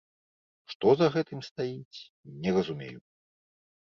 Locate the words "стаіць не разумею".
1.49-2.97